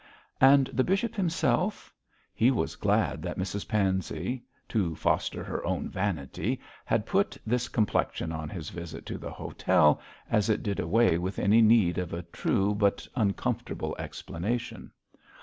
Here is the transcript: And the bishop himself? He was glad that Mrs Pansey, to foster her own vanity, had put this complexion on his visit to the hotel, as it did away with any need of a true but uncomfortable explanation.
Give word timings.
And 0.41 0.65
the 0.73 0.83
bishop 0.83 1.13
himself? 1.13 1.93
He 2.33 2.49
was 2.49 2.75
glad 2.75 3.21
that 3.21 3.37
Mrs 3.37 3.67
Pansey, 3.67 4.41
to 4.67 4.95
foster 4.95 5.43
her 5.43 5.63
own 5.63 5.89
vanity, 5.89 6.59
had 6.85 7.05
put 7.05 7.37
this 7.45 7.67
complexion 7.67 8.31
on 8.31 8.49
his 8.49 8.71
visit 8.71 9.05
to 9.05 9.19
the 9.19 9.29
hotel, 9.29 10.01
as 10.27 10.49
it 10.49 10.63
did 10.63 10.79
away 10.79 11.19
with 11.19 11.37
any 11.37 11.61
need 11.61 11.99
of 11.99 12.13
a 12.13 12.23
true 12.33 12.73
but 12.73 13.07
uncomfortable 13.15 13.95
explanation. 13.99 14.89